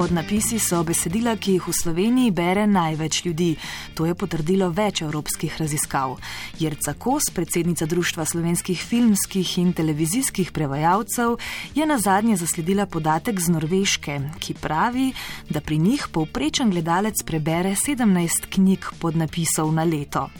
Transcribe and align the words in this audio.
Podnapisi 0.00 0.56
so 0.56 0.78
besedila, 0.80 1.34
ki 1.36 1.58
jih 1.58 1.66
v 1.68 1.72
Sloveniji 1.76 2.30
bere 2.32 2.62
največ 2.64 3.18
ljudi. 3.26 3.50
To 3.98 4.06
je 4.08 4.14
potrdilo 4.16 4.70
več 4.72 5.02
evropskih 5.04 5.58
raziskav. 5.60 6.14
Jerca 6.56 6.94
Kos, 6.96 7.26
predsednica 7.36 7.84
Društva 7.84 8.24
slovenskih 8.24 8.80
filmskih 8.80 9.50
in 9.60 9.74
televizijskih 9.76 10.54
prevajalcev, 10.56 11.36
je 11.76 11.84
na 11.84 11.98
zadnje 12.00 12.38
zasledila 12.40 12.86
podatek 12.88 13.40
z 13.44 13.52
Norveške, 13.52 14.16
ki 14.40 14.56
pravi, 14.56 15.10
da 15.50 15.60
pri 15.60 15.76
njih 15.76 16.08
povprečen 16.08 16.72
gledalec 16.72 17.20
prebere 17.20 17.76
17 17.76 18.48
knjig 18.56 18.88
podnapisov 19.04 19.68
na 19.68 19.84
leto. 19.84 20.30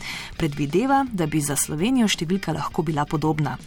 Predvideva, 0.41 1.05
da 1.13 1.29
bi 1.29 1.45
za 1.45 1.61
Slovenijo 1.61 2.09
številka 2.09 2.57
lahko 2.57 2.81
bila 2.81 3.05
podobna. 3.05 3.59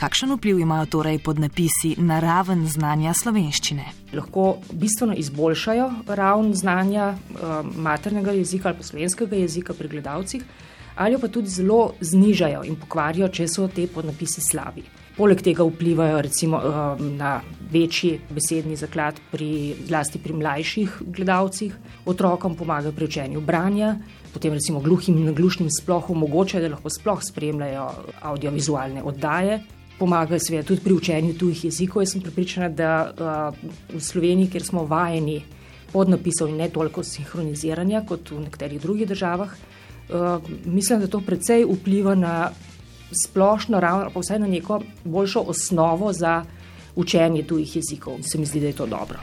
Kakšen 0.00 0.32
vpliv 0.32 0.64
imajo 0.64 0.88
torej 0.96 1.20
podnapisi 1.20 1.92
na 2.00 2.24
raven 2.24 2.64
znanja 2.64 3.12
slovenščine? 3.12 3.84
Lahko 4.16 4.56
bistveno 4.72 5.12
izboljšajo 5.12 5.41
izboljšajo 5.42 5.90
ravn 6.06 6.54
znanja 6.54 7.14
uh, 7.14 7.66
maternega 7.76 8.30
jezika 8.30 8.68
ali 8.68 8.84
slovenskega 8.84 9.36
jezika 9.36 9.74
pri 9.74 9.88
gledalcih, 9.88 10.42
ali 10.96 11.18
pa 11.18 11.28
tudi 11.28 11.48
zelo 11.48 11.94
znižajo 12.00 12.62
in 12.64 12.76
pokvarijo, 12.76 13.28
če 13.28 13.48
so 13.48 13.68
te 13.68 13.86
podnapisi 13.86 14.40
slabi. 14.40 14.84
Poleg 15.16 15.42
tega 15.42 15.64
vplivajo 15.64 16.22
recimo, 16.22 16.56
uh, 16.56 17.00
na 17.00 17.40
večji 17.72 18.20
besedni 18.30 18.76
zaklad, 18.76 19.18
pri, 19.32 19.74
zlasti 19.88 20.18
pri 20.18 20.32
mlajših 20.32 21.02
gledalcih, 21.02 21.74
otrokom 22.06 22.56
pomagajo 22.56 22.92
pri 22.92 23.04
učenju 23.04 23.40
branja, 23.40 23.96
potem 24.32 24.52
recimo 24.52 24.80
gluhim 24.80 25.18
in 25.18 25.26
naglušnim 25.32 25.68
sploh 25.70 26.10
omogočajo, 26.10 26.62
da 26.62 26.74
lahko 26.76 26.90
sploh 26.90 27.20
spremljajo 27.22 27.90
audiovizualne 28.22 29.02
oddaje 29.02 29.60
pomagajo 29.98 30.40
seveda 30.40 30.66
tudi 30.68 30.80
pri 30.84 30.94
učenju 30.94 31.34
tujih 31.38 31.64
jezikov. 31.64 32.02
Jaz 32.02 32.14
sem 32.14 32.22
pripričana, 32.22 32.68
da 32.68 32.92
uh, 33.10 33.68
v 33.94 34.00
Sloveniji, 34.00 34.50
kjer 34.50 34.64
smo 34.64 34.84
vajeni 34.84 35.42
podnapisov 35.92 36.48
in 36.48 36.56
ne 36.56 36.68
toliko 36.72 37.04
sinhroniziranja 37.04 38.04
kot 38.08 38.30
v 38.30 38.40
nekaterih 38.46 38.80
drugih 38.80 39.08
državah, 39.08 39.52
uh, 39.52 40.52
mislim, 40.64 41.00
da 41.00 41.06
to 41.06 41.20
precej 41.20 41.66
vpliva 41.68 42.14
na 42.14 42.50
splošno 43.24 43.80
ravno, 43.80 44.10
pa 44.14 44.20
vsaj 44.20 44.38
na 44.38 44.46
neko 44.46 44.80
boljšo 45.04 45.44
osnovo 45.52 46.12
za 46.12 46.42
učenje 46.94 47.42
tujih 47.42 47.76
jezikov. 47.76 48.18
Se 48.22 48.38
mi 48.38 48.46
zdi, 48.46 48.60
da 48.60 48.66
je 48.66 48.72
to 48.72 48.86
dobro. 48.86 49.20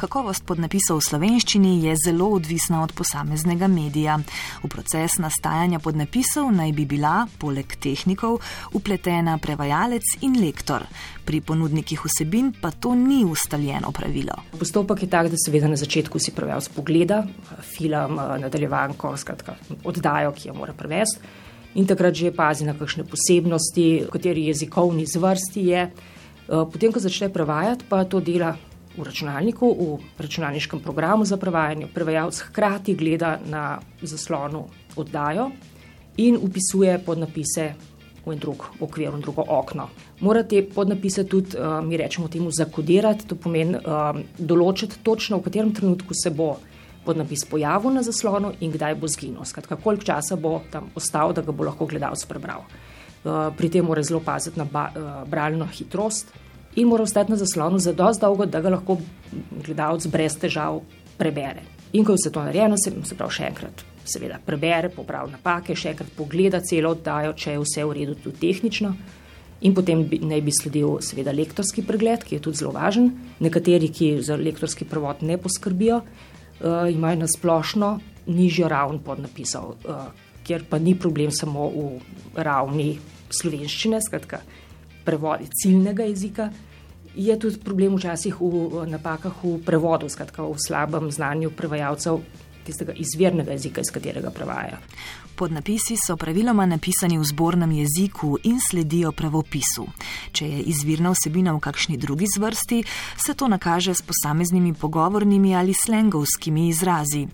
Kakovost 0.00 0.46
podnapisov 0.48 0.96
v 0.96 1.04
slovenščini 1.04 1.84
je 1.84 1.94
zelo 2.06 2.30
odvisna 2.32 2.78
od 2.80 2.94
posameznega 2.96 3.68
medija. 3.68 4.14
V 4.62 4.68
proces 4.72 5.18
nastajanja 5.20 5.76
podnapisov 5.84 6.48
naj 6.56 6.72
bi 6.72 6.86
bila, 6.88 7.26
poleg 7.38 7.74
tehnikov, 7.76 8.38
upletena 8.72 9.36
prevajalec 9.36 10.14
in 10.24 10.38
lektor. 10.40 10.86
Pri 11.28 11.42
ponudnikih 11.44 12.00
vsebin 12.06 12.54
pa 12.62 12.70
to 12.72 12.94
ni 12.96 13.26
ustaljeno 13.28 13.92
pravilo. 13.92 14.38
Postopek 14.56 15.02
je 15.04 15.10
tak, 15.12 15.28
da 15.28 15.36
seveda 15.36 15.68
na 15.68 15.76
začetku 15.76 16.18
si 16.18 16.32
prevajalec 16.32 16.70
pogleda 16.72 17.26
film, 17.60 18.16
nadaljevanko, 18.40 19.12
skratka 19.20 19.58
oddajo, 19.84 20.32
ki 20.32 20.48
jo 20.48 20.54
mora 20.56 20.72
prevesti. 20.72 21.20
In 21.74 21.86
takrat 21.86 22.16
že 22.16 22.32
pazi 22.34 22.64
na 22.64 22.72
kakšne 22.74 23.04
posebnosti, 23.04 24.08
kateri 24.10 24.48
jezikovni 24.48 25.04
zvrsti 25.06 25.66
je. 25.68 25.84
Potem, 26.50 26.90
ko 26.90 26.98
začne 26.98 27.30
prevajati, 27.30 27.86
pa 27.86 28.02
to 28.02 28.18
dela 28.18 28.56
v 28.96 29.06
računalniku, 29.06 29.70
v 29.70 30.18
računalniškem 30.18 30.80
programu 30.82 31.24
za 31.24 31.38
prevajanje. 31.38 31.86
Prevajalec 31.94 32.40
hkrati 32.50 32.94
gleda 32.98 33.38
na 33.46 33.78
zaslonu 34.02 34.66
oddajo 34.98 35.50
in 36.18 36.34
upisuje 36.42 36.98
podnapise 36.98 37.74
v 38.26 38.34
en 38.34 38.38
drug 38.42 38.66
okvir, 38.82 39.14
v 39.14 39.22
drugo 39.22 39.44
okno. 39.46 39.88
Mora 40.20 40.42
te 40.42 40.60
podnapise 40.62 41.24
tudi, 41.24 41.56
uh, 41.56 41.80
mi 41.86 41.96
rečemo 41.96 42.28
temu, 42.28 42.50
zakodirati, 42.50 43.30
to 43.30 43.38
pomeni 43.38 43.78
uh, 43.78 44.18
določiti 44.36 45.00
točno, 45.06 45.38
v 45.38 45.46
katerem 45.46 45.72
trenutku 45.72 46.12
se 46.18 46.34
bo 46.34 46.58
podnapis 47.06 47.46
pojavil 47.48 47.94
na 47.94 48.02
zaslonu 48.04 48.52
in 48.60 48.74
kdaj 48.74 48.98
bo 49.00 49.08
zginil. 49.08 49.46
Skratka, 49.48 49.78
koliko 49.80 50.04
časa 50.04 50.36
bo 50.36 50.60
tam 50.70 50.90
ostal, 50.98 51.32
da 51.32 51.46
ga 51.46 51.54
bo 51.54 51.64
lahko 51.64 51.88
gledalec 51.88 52.26
prebral. 52.28 52.66
Pri 53.56 53.68
tem 53.72 53.84
mora 53.84 54.04
zelo 54.04 54.20
paziti 54.24 54.60
na 54.60 54.64
bralno 55.28 55.66
hitrost, 55.68 56.28
in 56.76 56.88
mora 56.88 57.02
ostati 57.02 57.30
na 57.30 57.36
zaslonu 57.36 57.78
za 57.78 57.92
dovolj 57.92 58.20
dolgo, 58.20 58.46
da 58.46 58.60
ga 58.60 58.70
lahko 58.76 58.98
gledalec 59.66 60.06
brez 60.06 60.36
težav 60.38 60.80
prebere. 61.18 61.62
In 61.92 62.04
ko 62.04 62.14
je 62.14 62.20
vse 62.20 62.32
to 62.32 62.42
narejeno, 62.44 62.76
se, 62.78 62.92
se 63.04 63.16
pravi 63.18 63.34
še 63.34 63.48
enkrat, 63.50 63.82
seveda 64.06 64.38
prebere, 64.46 64.92
popravi 64.94 65.34
napake, 65.34 65.74
še 65.74 65.94
enkrat 65.94 66.12
pogleda 66.16 66.60
celo 66.62 66.94
oddajo, 66.94 67.34
če 67.34 67.56
je 67.56 67.64
vse 67.64 67.86
v 67.86 67.96
redu 67.98 68.14
tudi 68.22 68.38
tehnično. 68.46 68.92
In 69.66 69.74
potem 69.76 70.06
bi, 70.08 70.20
naj 70.24 70.40
bi 70.40 70.54
sledil 70.56 71.00
seveda 71.04 71.34
lektorski 71.36 71.82
pregled, 71.84 72.22
ki 72.24 72.38
je 72.38 72.44
tudi 72.46 72.62
zelo 72.62 72.72
važen. 72.72 73.10
Nekateri, 73.44 73.90
ki 73.92 74.14
za 74.24 74.38
lektorski 74.40 74.86
prevod 74.88 75.24
ne 75.26 75.36
poskrbijo, 75.36 76.00
uh, 76.00 76.86
imajo 76.88 77.24
na 77.26 77.28
splošno 77.28 77.90
nižjo 78.30 78.70
raven 78.70 79.02
podnapisov, 79.04 79.74
uh, 79.84 80.06
kjer 80.46 80.64
pa 80.70 80.78
ni 80.80 80.94
problem 80.96 81.34
samo 81.34 81.68
v 81.74 81.90
ravni 82.40 82.94
slovenščine, 83.34 84.00
skratka, 84.06 84.40
prevodi 85.04 85.48
ciljnega 85.62 86.06
jezika. 86.08 86.50
Je 87.14 87.38
tudi 87.38 87.58
problem 87.64 87.96
včasih 87.96 88.36
v 88.40 88.84
napakah 88.86 89.34
v 89.42 89.58
prevodu, 89.66 90.08
skratka 90.08 90.46
v 90.46 90.54
slabem 90.62 91.10
znanju 91.10 91.50
prevajalcev 91.50 92.20
tistega 92.66 92.92
izvirnega 92.92 93.56
jezika, 93.56 93.80
iz 93.80 93.90
katerega 93.90 94.30
prevaja. 94.30 94.78
Podnapisi 95.40 95.96
so 95.96 96.18
praviloma 96.20 96.66
napisani 96.66 97.16
v 97.18 97.24
zbornem 97.24 97.70
jeziku 97.72 98.36
in 98.44 98.58
sledijo 98.60 99.08
pravopisu. 99.12 99.86
Če 100.36 100.48
je 100.48 100.58
izvirna 100.68 101.14
vsebina 101.14 101.54
v 101.56 101.62
kakšni 101.64 101.96
drugi 101.96 102.26
zvrsti, 102.28 102.82
se 103.16 103.34
to 103.34 103.48
nakaže 103.48 103.94
s 103.94 104.04
posameznimi 104.04 104.74
pogovornimi 104.74 105.54
ali 105.56 105.72
slengovskimi 105.72 106.68
izrazi. 106.68 107.24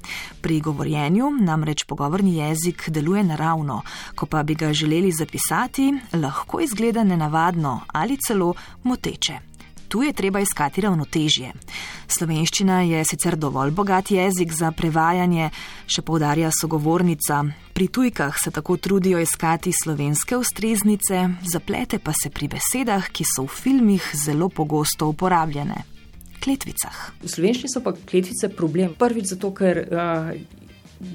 Pri 0.40 0.60
govorjenju 0.60 1.32
namreč 1.40 1.82
pogovorni 1.84 2.36
jezik 2.36 2.86
deluje 2.94 3.24
naravno, 3.24 3.82
ko 4.14 4.30
pa 4.30 4.42
bi 4.42 4.54
ga 4.54 4.70
želeli 4.72 5.10
zapisati, 5.12 5.90
lahko 6.12 6.62
izgleda 6.62 7.04
nenavadno 7.04 7.80
ali 7.88 8.22
celo 8.22 8.54
moteče. 8.82 9.55
Tu 9.88 10.02
je 10.02 10.12
treba 10.12 10.40
iskati 10.40 10.80
ravnotežje. 10.80 11.52
Slovenščina 12.10 12.80
je 12.82 13.04
sicer 13.04 13.36
dovolj 13.36 13.70
bogat 13.70 14.10
jezik 14.10 14.52
za 14.52 14.72
prevajanje, 14.74 15.50
še 15.86 16.02
povdarja 16.02 16.50
sogovornica. 16.50 17.42
Pri 17.76 17.86
tujkah 17.88 18.34
se 18.42 18.50
tako 18.50 18.76
trudijo 18.76 19.20
iskati 19.22 19.72
slovenske 19.72 20.36
ustreznice, 20.36 21.22
zaplete 21.52 21.98
pa 21.98 22.14
se 22.16 22.30
pri 22.30 22.48
besedah, 22.56 23.10
ki 23.12 23.24
so 23.24 23.46
v 23.46 23.54
filmih 23.62 24.10
zelo 24.14 24.48
pogosto 24.48 25.08
uporabljene. 25.12 25.84
Kletvicah. 26.42 26.98
V 27.22 27.30
slovenščini 27.30 27.70
so 27.70 27.82
pa 27.84 27.94
kletvice 27.94 28.50
problem. 28.54 28.94
Prvič 28.98 29.34
zato, 29.36 29.54
ker. 29.54 29.84
Uh, 29.90 30.64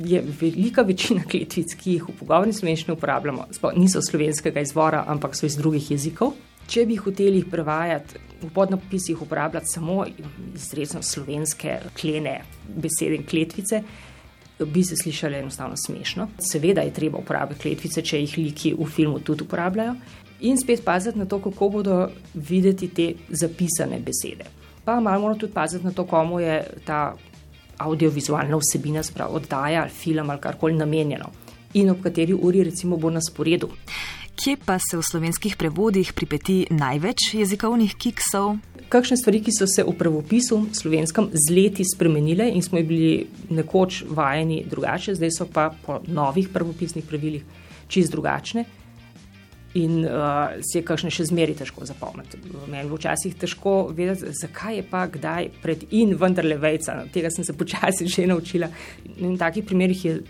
Je 0.05 0.19
velika 0.21 0.83
večina 0.85 1.23
kletvic, 1.25 1.71
ki 1.73 1.95
jih 1.95 2.03
v 2.05 2.13
pogovorni 2.19 2.53
slovenščini 2.53 2.93
uporabljamo, 2.93 3.47
niso 3.81 3.97
slovenskega 4.05 4.61
izvora, 4.61 4.99
ampak 5.09 5.33
so 5.33 5.47
iz 5.49 5.55
drugih 5.57 5.87
jezikov. 5.95 6.35
Če 6.71 6.85
bi 6.87 6.95
hoteli 6.95 7.41
prevajati 7.43 8.19
v 8.41 8.49
podnapisih, 8.55 9.21
uporabljati 9.21 9.67
samo 9.73 10.05
izredno 10.55 11.01
slovenske 11.03 11.73
klene, 11.99 12.37
besede 12.63 13.17
in 13.19 13.25
kletvice, 13.27 13.81
bi 14.61 14.83
se 14.83 14.95
slišali 14.95 15.41
enostavno 15.41 15.75
smešno. 15.77 16.29
Seveda 16.39 16.85
je 16.85 16.93
treba 16.93 17.19
uporabljati 17.19 17.61
kletvice, 17.61 18.01
če 18.01 18.21
jih 18.21 18.37
liki 18.37 18.71
v 18.77 18.87
filmu 18.87 19.19
tudi 19.19 19.43
uporabljajo. 19.43 19.97
In 20.47 20.57
spet 20.57 20.85
paziti 20.85 21.19
na 21.19 21.27
to, 21.27 21.41
kako 21.43 21.69
bodo 21.69 21.99
videti 22.33 22.87
te 22.87 23.11
zapisane 23.29 23.99
besede. 23.99 24.47
Pa 24.85 24.99
malo 24.99 25.25
moramo 25.27 25.39
tudi 25.39 25.53
paziti 25.53 25.85
na 25.85 25.91
to, 25.91 26.07
komu 26.07 26.39
je 26.39 26.55
ta 26.87 27.01
audiovizualna 27.83 28.57
vsebina, 28.63 29.03
spravo 29.03 29.41
oddaja 29.41 29.83
ali 29.83 29.91
film 29.91 30.29
ali 30.29 30.39
karkoli 30.39 30.79
namenjeno 30.79 31.33
in 31.73 31.89
ob 31.89 32.01
kateri 32.03 32.33
uri 32.33 32.63
recimo 32.63 32.97
bo 32.97 33.09
na 33.09 33.21
sporedu. 33.21 33.69
Kje 34.41 34.57
pa 34.57 34.79
se 34.81 34.97
v 34.97 35.05
slovenskih 35.05 35.53
prevodih 35.53 36.13
pripeti 36.17 36.65
največ 36.73 37.35
jezikovnih 37.37 37.93
kiksov? 37.93 38.55
Kakšne 38.89 39.13
stvari, 39.21 39.37
ki 39.45 39.53
so 39.53 39.67
se 39.69 39.85
v 39.85 39.93
pravopisu 39.93 40.57
slovenskem 40.73 41.27
z 41.29 41.53
leti 41.53 41.85
spremenile 41.85 42.47
in 42.49 42.65
smo 42.65 42.81
bili 42.81 43.27
nekoč 43.53 44.01
vajeni 44.09 44.63
drugače, 44.65 45.13
zdaj 45.13 45.29
so 45.29 45.45
pa 45.45 45.69
po 45.69 45.99
novih 46.09 46.49
pravopisnih 46.49 47.05
pravilih 47.05 47.45
čist 47.85 48.09
drugačne. 48.09 48.65
In 49.77 50.01
uh, 50.09 50.57
si 50.57 50.81
je 50.81 50.87
kakšne 50.89 51.13
še 51.13 51.29
zmeri 51.29 51.53
težko 51.53 51.85
zapomniti. 51.85 52.41
Meni 52.65 52.89
je 52.89 52.97
včasih 52.97 53.37
težko 53.37 53.93
vedeti, 53.93 54.33
zakaj 54.41 54.81
je 54.81 54.89
pa 54.89 55.05
kdaj 55.05 55.53
pred 55.61 55.85
in 55.93 56.17
vendarle 56.17 56.57
vejca. 56.57 57.03
Tega 57.13 57.29
sem 57.29 57.45
se 57.45 57.53
počasi 57.53 58.09
že 58.17 58.25
naučila. 58.25 58.73
In 59.21 59.37
v 59.37 59.41
takih 59.45 59.69
primerih 59.69 60.05
je 60.05 60.21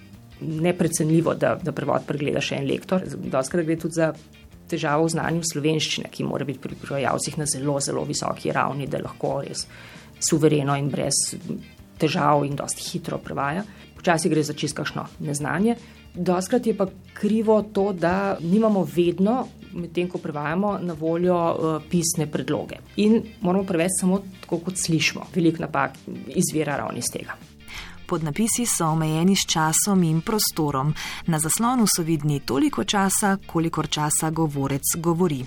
neprecenljivo, 0.41 1.35
da, 1.35 1.55
da 1.63 1.73
prevod 1.75 2.05
pregleda 2.07 2.41
še 2.43 2.59
en 2.61 2.67
lektor. 2.69 3.05
Doskrat 3.05 3.65
gre 3.65 3.77
tudi 3.79 3.99
za 3.99 4.11
težavo 4.71 5.05
v 5.05 5.13
znanju 5.15 5.45
slovenščine, 5.45 6.09
ki 6.11 6.25
mora 6.27 6.47
biti 6.47 6.61
pri 6.63 6.77
prevajalcih 6.79 7.37
na 7.41 7.47
zelo, 7.49 7.79
zelo 7.83 8.05
visoki 8.07 8.53
ravni, 8.55 8.87
da 8.87 9.01
lahko 9.03 9.39
res 9.45 9.65
suvereno 10.21 10.77
in 10.77 10.89
brez 10.91 11.23
težav 12.01 12.45
in 12.47 12.55
dosti 12.57 12.87
hitro 12.89 13.19
prevaja. 13.21 13.65
Včasih 13.99 14.31
gre 14.33 14.43
za 14.43 14.55
čisto 14.57 14.81
kakšno 14.81 15.07
neznanje. 15.27 15.75
Doskrat 16.13 16.65
je 16.67 16.75
pa 16.77 16.87
krivo 17.13 17.61
to, 17.73 17.91
da 17.93 18.37
nimamo 18.41 18.85
vedno 18.95 19.43
medtem 19.73 20.09
ko 20.09 20.17
prevajamo, 20.17 20.77
na 20.81 20.93
voljo 20.93 21.35
uh, 21.35 21.83
pisne 21.89 22.27
predloge. 22.31 22.75
In 22.95 23.21
moramo 23.41 23.65
prevesti 23.65 23.99
samo 23.99 24.21
tako, 24.41 24.59
kot 24.65 24.77
slišimo. 24.77 25.27
Velik 25.35 25.59
napak 25.59 25.97
izvira 26.35 26.77
ravno 26.77 26.97
iz 26.97 27.11
tega. 27.13 27.35
Podnapisi 28.11 28.65
so 28.65 28.89
omejeni 28.91 29.35
s 29.35 29.45
časom 29.47 30.01
in 30.03 30.17
prostorom. 30.21 30.89
Na 31.31 31.39
zaslonu 31.39 31.85
so 31.87 32.03
vidni 32.03 32.41
toliko 32.43 32.83
časa, 32.83 33.37
kolikor 33.47 33.87
časa 33.87 34.29
govorec 34.29 34.83
govori. 34.97 35.45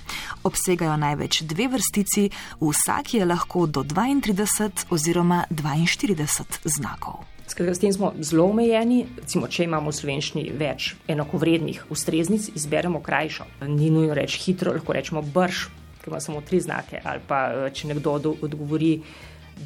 Obsegajo 0.48 0.94
največ 0.96 1.42
dve 1.42 1.66
vrstici, 1.68 2.30
vsak 2.60 3.14
je 3.14 3.26
lahko 3.28 3.66
do 3.66 3.82
32 3.84 4.86
oziroma 4.90 5.44
42 5.50 6.64
znakov. 6.64 7.26
Skratka, 7.46 7.74
s 7.74 7.78
tem 7.84 7.92
smo 7.92 8.14
zelo 8.20 8.48
omejeni. 8.48 9.02
Recimo, 9.20 9.44
če 9.44 9.68
imamo 9.68 9.92
v 9.92 9.98
slovenščini 10.00 10.46
več 10.56 10.94
enakovrednih 11.04 11.82
ustreznic, 11.92 12.48
izberemo 12.56 13.04
krajšo. 13.04 13.44
Ni 13.68 13.92
nujno 13.92 14.16
reči 14.16 14.40
hitro, 14.40 14.72
lahko 14.72 14.96
rečemo 14.96 15.20
brž, 15.20 15.66
ker 16.00 16.14
ima 16.14 16.24
samo 16.24 16.40
tri 16.40 16.64
znake. 16.64 17.04
Ali 17.04 17.20
pa 17.28 17.44
eh, 17.52 17.68
če 17.76 17.92
nekdo 17.92 18.16
odgovori 18.40 18.94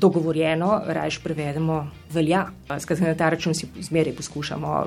dogovorjeno, 0.00 0.82
rajš 0.86 1.18
prevedemo 1.24 1.86
velja. 2.12 2.46
Skratka, 2.78 3.06
na 3.06 3.14
ta 3.14 3.30
račun 3.30 3.54
si 3.54 3.66
zmeraj 3.80 4.14
poskušamo 4.16 4.86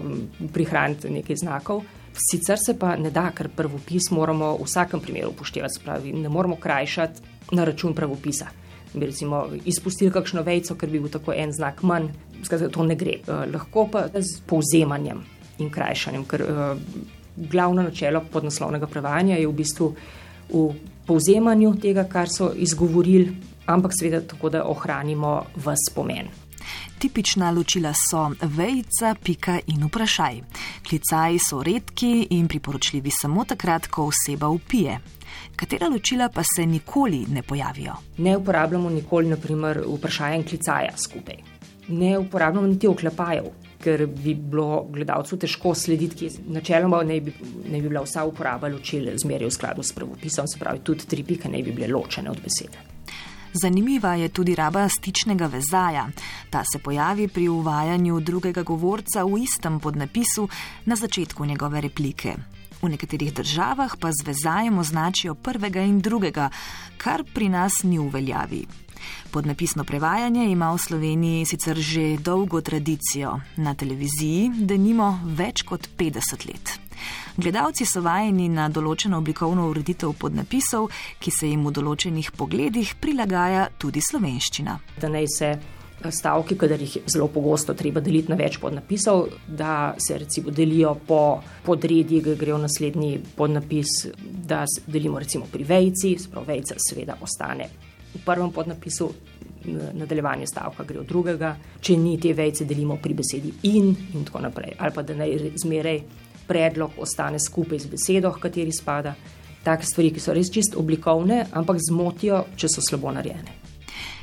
prihraniti 0.53 1.09
nekaj 1.09 1.36
znakov. 1.36 1.83
Sicer 2.31 2.57
se 2.65 2.77
pa 2.80 2.95
ne 2.95 3.12
da, 3.12 3.30
ker 3.36 3.50
pravopis 3.56 4.12
moramo 4.12 4.56
v 4.57 4.65
vsakem 4.68 5.00
primeru 5.00 5.31
upoštevati, 5.31 5.80
spravi, 5.80 6.13
ne 6.13 6.30
moramo 6.30 6.56
krajšati 6.56 7.56
na 7.56 7.63
račun 7.63 7.95
pravopisa 7.95 8.51
bi 8.94 9.06
recimo 9.06 9.45
izpustili 9.65 10.12
kakšno 10.12 10.44
vejco, 10.44 10.75
ker 10.75 10.89
bi 10.89 11.00
bil 11.00 11.12
tako 11.12 11.33
en 11.33 11.53
znak 11.53 11.83
manj, 11.83 12.09
skratka, 12.44 12.69
to 12.69 12.83
ne 12.83 12.95
gre. 12.95 13.19
Uh, 13.27 13.45
lahko 13.53 13.88
pa 13.92 14.07
z 14.13 14.42
povzemanjem 14.48 15.24
in 15.63 15.69
krajšanjem, 15.71 16.25
ker 16.27 16.44
uh, 16.44 16.74
glavno 17.51 17.86
načelo 17.88 18.24
podnaslovnega 18.31 18.88
prevajanja 18.92 19.39
je 19.39 19.48
v 19.48 19.56
bistvu 19.56 19.94
v 20.51 20.65
povzemanju 21.07 21.75
tega, 21.81 22.03
kar 22.09 22.30
so 22.30 22.51
izgovorili, 22.56 23.31
ampak 23.73 23.91
seveda 24.00 24.21
tako, 24.27 24.50
da 24.50 24.63
ohranimo 24.65 25.41
v 25.56 25.75
spomen. 25.89 26.29
Tipična 27.00 27.50
ločila 27.51 27.94
so 27.97 28.27
vejca, 28.41 29.15
pika 29.23 29.57
in 29.68 29.88
vprašaj. 29.88 30.41
Klicaji 30.89 31.39
so 31.39 31.63
redki 31.63 32.27
in 32.29 32.47
priporočljivi 32.47 33.12
samo 33.21 33.45
takrat, 33.45 33.88
ko 33.88 34.12
oseba 34.12 34.47
upije 34.47 35.00
katera 35.62 35.89
ločila 35.89 36.29
pa 36.29 36.41
se 36.56 36.65
nikoli 36.65 37.25
ne 37.29 37.41
pojavijo. 37.41 37.94
Ne 38.18 38.38
uporabljamo 38.38 38.89
nikoli, 38.89 39.29
naprimer, 39.29 39.83
vprašanja 39.88 40.35
in 40.35 40.44
klicaja 40.44 40.97
skupaj. 40.97 41.35
Ne 41.88 42.17
uporabljamo 42.17 42.67
niti 42.67 42.88
oklepajev, 42.88 43.50
ker 43.81 44.06
bi 44.07 44.33
bilo 44.33 44.85
gledalcu 44.89 45.38
težko 45.38 45.74
slediti, 45.75 46.15
ki 46.15 46.53
načeloma 46.53 47.03
ne 47.03 47.19
bi, 47.21 47.33
ne 47.69 47.81
bi 47.81 47.89
bila 47.89 48.01
vsa 48.06 48.25
uporaba 48.25 48.69
ločil 48.74 49.09
zmeraj 49.21 49.50
v 49.50 49.57
skladu 49.57 49.83
s 49.83 49.94
pravopisom, 49.94 50.47
se 50.47 50.59
pravi, 50.59 50.81
tudi 50.83 51.06
tri 51.07 51.24
pike 51.24 51.50
ne 51.50 51.63
bi 51.63 51.75
bile 51.77 51.94
ločene 51.94 52.31
od 52.31 52.41
besede. 52.41 52.90
Zanimiva 53.53 54.15
je 54.15 54.30
tudi 54.30 54.56
raba 54.56 54.89
stičnega 54.89 55.45
vezaja. 55.45 56.07
Ta 56.50 56.63
se 56.63 56.80
pojavi 56.80 57.27
pri 57.27 57.50
uvajanju 57.50 58.19
drugega 58.19 58.63
govorca 58.63 59.24
v 59.24 59.44
istem 59.44 59.80
podnapisu 59.80 60.48
na 60.86 60.95
začetku 60.95 61.45
njegove 61.45 61.81
replike. 61.81 62.36
V 62.81 62.89
nekaterih 62.89 63.33
državah 63.33 63.95
pa 64.00 64.12
z 64.12 64.25
vezajem 64.25 64.80
označijo 64.80 65.36
prvega 65.36 65.81
in 65.81 66.00
drugega, 66.01 66.50
kar 66.98 67.24
pri 67.33 67.50
nas 67.50 67.83
ni 67.83 68.00
v 68.00 68.09
veljavi. 68.09 68.65
Podnapisno 69.31 69.83
prevajanje 69.83 70.51
ima 70.51 70.71
v 70.74 70.77
Sloveniji 70.77 71.45
sicer 71.45 71.77
že 71.77 72.18
dolgo 72.18 72.62
tradicijo, 72.62 73.39
na 73.57 73.74
televiziji, 73.74 74.51
da 74.65 74.77
nimo 74.77 75.19
več 75.25 75.62
kot 75.62 75.89
50 75.98 76.48
let. 76.48 76.90
Gledalci 77.38 77.86
so 77.86 78.01
vajeni 78.01 78.50
na 78.50 78.69
določeno 78.69 79.18
oblikovno 79.18 79.68
ureditev 79.71 80.13
podnapisov, 80.19 80.89
ki 81.19 81.31
se 81.31 81.51
jim 81.51 81.65
v 81.65 81.75
določenih 81.75 82.31
pogledih 82.38 82.95
prilagaja 83.01 83.69
tudi 83.80 84.01
slovenščina 84.01 84.80
stavki, 86.09 86.56
kadar 86.57 86.81
jih 86.81 86.98
zelo 87.06 87.27
pogosto 87.27 87.75
treba 87.77 88.01
deliti 88.01 88.31
na 88.31 88.38
več 88.39 88.57
podnapisov, 88.62 89.27
da 89.48 89.94
se 90.01 90.18
recimo 90.18 90.50
delijo 90.50 90.95
po 91.07 91.42
podredji, 91.65 92.21
ki 92.24 92.36
grejo 92.39 92.57
naslednji 92.57 93.19
podnapis, 93.38 94.07
da 94.18 94.63
delimo 94.88 95.19
recimo 95.19 95.45
pri 95.51 95.68
vejci, 95.68 96.15
sprav 96.19 96.48
vejca 96.48 96.80
seveda 96.81 97.19
ostane 97.21 97.69
v 98.12 98.24
prvem 98.25 98.51
podnapisu, 98.51 99.12
nadaljevanje 99.94 100.48
stavka 100.50 100.83
gre 100.83 101.00
od 101.03 101.07
drugega, 101.07 101.53
če 101.80 101.95
ni 101.98 102.18
te 102.19 102.33
vejce, 102.33 102.65
delimo 102.65 102.98
pri 102.98 103.13
besedi 103.13 103.53
in 103.69 103.94
in 104.15 104.25
tako 104.25 104.42
naprej. 104.42 104.74
Ali 104.80 104.95
pa 104.95 105.03
da 105.06 105.15
naj 105.15 105.51
zmeraj 105.62 106.01
predlog 106.51 107.00
ostane 107.00 107.39
skupaj 107.39 107.86
z 107.86 107.94
besedo, 107.95 108.33
v 108.36 108.44
kateri 108.44 108.75
spada. 108.75 109.15
Take 109.63 109.88
stvari, 109.88 110.12
ki 110.12 110.19
so 110.19 110.36
res 110.36 110.51
čist 110.51 110.75
oblikovne, 110.75 111.45
ampak 111.56 111.80
zmotijo, 111.88 112.44
če 112.59 112.68
so 112.75 112.83
slabo 112.83 113.13
narejene. 113.15 113.61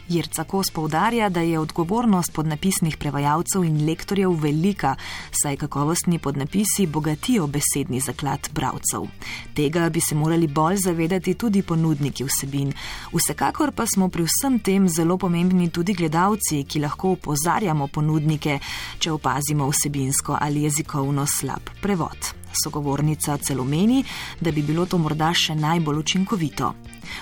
Jirca 0.08 0.44
Kos 0.44 0.70
povdarja, 0.70 1.28
da 1.28 1.40
je 1.40 1.58
odgovornost 1.58 2.32
podnapisnih 2.32 2.96
prevajalcev 2.96 3.64
in 3.64 3.86
lektorjev 3.86 4.30
velika, 4.30 4.94
saj 5.42 5.56
kakovostni 5.56 6.18
podnapisi 6.18 6.86
bogatijo 6.86 7.46
besedni 7.46 8.00
zaklad 8.00 8.48
bravcev. 8.52 9.04
Tega 9.54 9.88
bi 9.88 10.00
se 10.00 10.14
morali 10.14 10.46
bolj 10.46 10.76
zavedati 10.76 11.34
tudi 11.34 11.62
ponudniki 11.62 12.24
vsebin. 12.24 12.72
Vsekakor 13.12 13.72
pa 13.72 13.86
smo 13.86 14.08
pri 14.08 14.24
vsem 14.24 14.58
tem 14.58 14.88
zelo 14.88 15.18
pomembni 15.18 15.70
tudi 15.70 15.94
gledalci, 15.94 16.64
ki 16.64 16.80
lahko 16.80 17.12
opozarjamo 17.12 17.86
ponudnike, 17.86 18.58
če 18.98 19.12
opazimo 19.12 19.68
vsebinsko 19.68 20.38
ali 20.40 20.62
jezikovno 20.62 21.26
slab 21.26 21.70
prevod. 21.82 22.37
Sogovornica 22.52 23.36
celo 23.38 23.64
meni, 23.64 24.04
da 24.40 24.52
bi 24.52 24.62
bilo 24.62 24.86
to 24.86 24.98
morda 24.98 25.32
še 25.34 25.54
najbolj 25.54 25.98
učinkovito. 25.98 26.74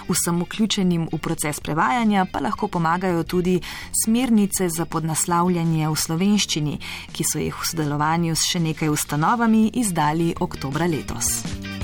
Vsem 0.09 0.43
vključenim 0.43 1.09
v 1.13 1.19
proces 1.19 1.61
prevajanja 1.61 2.27
pa 2.33 2.41
lahko 2.41 2.69
pomagajo 2.69 3.23
tudi 3.23 3.61
smernice 4.05 4.69
za 4.69 4.87
podnaslavljanje 4.87 5.89
v 5.89 5.97
slovenščini, 5.97 6.79
ki 7.13 7.25
so 7.25 7.39
jih 7.39 7.55
v 7.55 7.71
sodelovanju 7.71 8.35
s 8.35 8.51
še 8.51 8.61
nekaj 8.61 8.93
ustanovami 8.93 9.71
izdali 9.75 10.35
oktobra 10.41 10.87
letos. 10.91 11.76